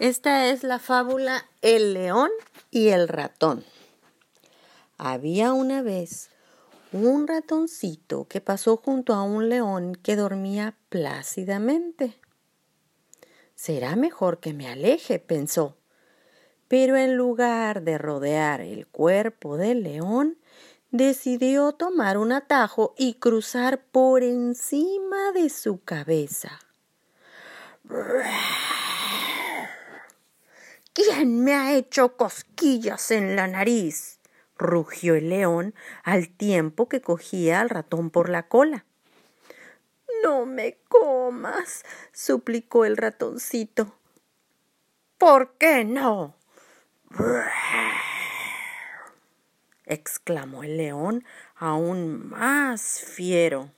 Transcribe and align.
Esta 0.00 0.46
es 0.46 0.64
la 0.64 0.78
fábula 0.78 1.44
El 1.60 1.92
león 1.92 2.30
y 2.70 2.88
el 2.88 3.06
ratón. 3.06 3.66
Había 4.96 5.52
una 5.52 5.82
vez 5.82 6.30
un 6.90 7.28
ratoncito 7.28 8.26
que 8.26 8.40
pasó 8.40 8.78
junto 8.78 9.12
a 9.12 9.22
un 9.24 9.50
león 9.50 9.94
que 9.94 10.16
dormía 10.16 10.74
plácidamente. 10.88 12.18
Será 13.54 13.94
mejor 13.94 14.40
que 14.40 14.54
me 14.54 14.68
aleje, 14.68 15.18
pensó. 15.18 15.76
Pero 16.66 16.96
en 16.96 17.16
lugar 17.16 17.82
de 17.82 17.98
rodear 17.98 18.62
el 18.62 18.86
cuerpo 18.86 19.58
del 19.58 19.82
león, 19.82 20.38
decidió 20.90 21.72
tomar 21.72 22.16
un 22.16 22.32
atajo 22.32 22.94
y 22.96 23.16
cruzar 23.16 23.84
por 23.92 24.22
encima 24.22 25.32
de 25.32 25.50
su 25.50 25.84
cabeza. 25.84 26.58
¿Quién 30.92 31.44
me 31.44 31.54
ha 31.54 31.74
hecho 31.74 32.16
cosquillas 32.16 33.10
en 33.10 33.36
la 33.36 33.46
nariz? 33.46 34.18
rugió 34.56 35.14
el 35.14 35.30
león 35.30 35.74
al 36.02 36.28
tiempo 36.28 36.88
que 36.88 37.00
cogía 37.00 37.60
al 37.60 37.70
ratón 37.70 38.10
por 38.10 38.28
la 38.28 38.48
cola. 38.48 38.84
No 40.22 40.44
me 40.44 40.78
comas, 40.88 41.84
suplicó 42.12 42.84
el 42.84 42.96
ratoncito. 42.96 43.94
¿Por 45.16 45.54
qué 45.54 45.84
no? 45.84 46.36
exclamó 49.86 50.62
el 50.62 50.76
león 50.76 51.24
aún 51.56 52.28
más 52.28 53.00
fiero. 53.00 53.70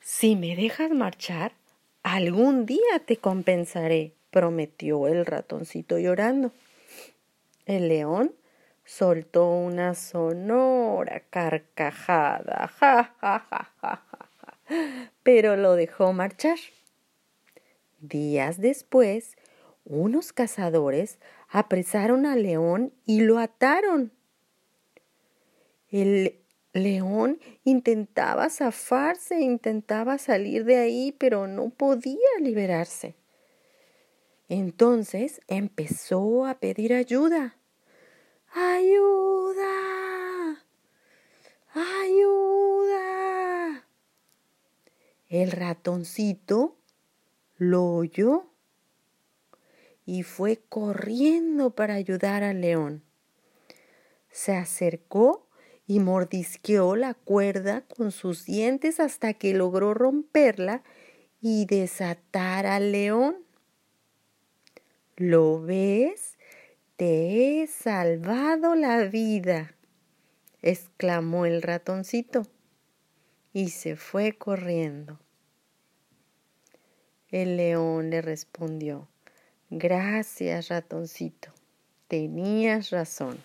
Si 0.00 0.36
me 0.36 0.56
dejas 0.56 0.90
marchar, 0.90 1.52
algún 2.02 2.66
día 2.66 2.98
te 3.06 3.18
compensaré, 3.18 4.14
prometió 4.30 5.06
el 5.08 5.26
ratoncito 5.26 5.98
llorando. 5.98 6.52
El 7.66 7.88
león 7.88 8.34
soltó 8.84 9.50
una 9.50 9.94
sonora 9.94 11.22
carcajada, 11.28 12.68
ja, 12.68 13.14
ja, 13.20 13.38
ja, 13.50 13.72
ja, 13.80 14.02
ja, 14.06 15.12
pero 15.22 15.56
lo 15.56 15.74
dejó 15.74 16.12
marchar. 16.12 16.58
Días 18.00 18.60
después, 18.60 19.36
unos 19.84 20.32
cazadores 20.32 21.18
apresaron 21.48 22.26
al 22.26 22.42
león 22.42 22.92
y 23.04 23.20
lo 23.20 23.38
ataron. 23.38 24.12
El 25.90 26.38
león 26.72 27.40
intentaba 27.64 28.50
zafarse, 28.50 29.40
intentaba 29.40 30.18
salir 30.18 30.64
de 30.64 30.76
ahí, 30.76 31.14
pero 31.18 31.46
no 31.46 31.70
podía 31.70 32.28
liberarse. 32.40 33.14
Entonces 34.48 35.40
empezó 35.46 36.46
a 36.46 36.58
pedir 36.58 36.94
ayuda. 36.94 37.56
¡Ayuda! 38.52 39.66
¡Ayuda! 41.74 42.58
El 45.28 45.52
ratoncito 45.52 46.76
lo 47.58 47.84
oyó 47.84 48.46
y 50.06 50.22
fue 50.22 50.62
corriendo 50.70 51.74
para 51.74 51.94
ayudar 51.94 52.42
al 52.42 52.62
león. 52.62 53.02
Se 54.30 54.54
acercó 54.54 55.46
y 55.86 56.00
mordisqueó 56.00 56.96
la 56.96 57.12
cuerda 57.12 57.82
con 57.82 58.12
sus 58.12 58.46
dientes 58.46 59.00
hasta 59.00 59.34
que 59.34 59.52
logró 59.52 59.92
romperla 59.92 60.82
y 61.42 61.66
desatar 61.66 62.64
al 62.66 62.92
león. 62.92 63.44
¿Lo 65.18 65.60
ves? 65.60 66.38
Te 66.94 67.62
he 67.62 67.66
salvado 67.66 68.76
la 68.76 69.02
vida, 69.02 69.74
exclamó 70.62 71.44
el 71.44 71.60
ratoncito 71.60 72.46
y 73.52 73.70
se 73.70 73.96
fue 73.96 74.38
corriendo. 74.38 75.18
El 77.32 77.56
león 77.56 78.10
le 78.10 78.22
respondió, 78.22 79.08
Gracias, 79.70 80.68
ratoncito, 80.68 81.50
tenías 82.06 82.90
razón. 82.90 83.38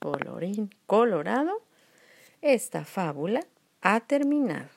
Colorín 0.00 0.68
colorado, 0.86 1.62
esta 2.42 2.84
fábula 2.84 3.40
ha 3.80 4.00
terminado. 4.00 4.75